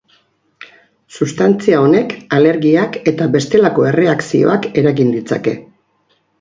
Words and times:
Substantzia 1.17 1.81
honek 1.89 2.15
alergiak 2.39 2.99
eta 3.13 3.29
bestelako 3.37 3.87
erreakzioak 3.93 4.69
eragin 4.85 5.17
ditzake. 5.21 5.59